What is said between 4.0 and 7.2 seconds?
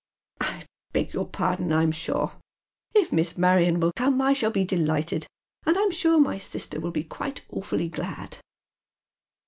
I ehall be delighted, and I'm sure my sister will be